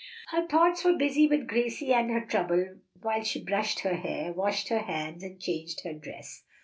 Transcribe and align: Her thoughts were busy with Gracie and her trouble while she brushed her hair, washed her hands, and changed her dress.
Her 0.29 0.47
thoughts 0.47 0.83
were 0.83 0.97
busy 0.97 1.27
with 1.27 1.45
Gracie 1.45 1.93
and 1.93 2.09
her 2.09 2.25
trouble 2.25 2.79
while 3.03 3.23
she 3.23 3.43
brushed 3.43 3.81
her 3.81 3.93
hair, 3.93 4.33
washed 4.33 4.69
her 4.69 4.79
hands, 4.79 5.23
and 5.23 5.39
changed 5.39 5.81
her 5.83 5.93
dress. 5.93 6.41